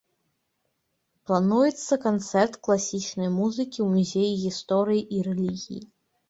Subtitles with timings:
[1.31, 5.81] Плануецца канцэрт класічнай музыкі ў музеі гісторыі і рэлігіі.